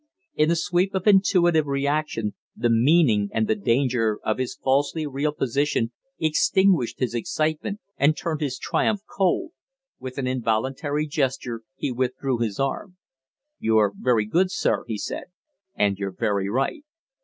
[0.33, 5.31] In a sweep of intuitive reaction the meaning and the danger of his falsely real
[5.31, 9.51] position extinguished his excitement and turned his triumph cold.
[9.99, 12.97] With an involuntary gesture he withdrew his arm.
[13.59, 15.25] "You're very good, sir," he said.
[15.75, 16.83] "And you're very right.